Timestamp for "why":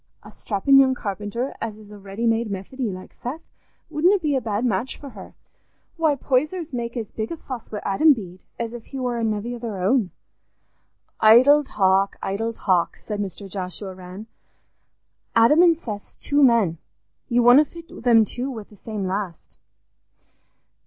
5.95-6.15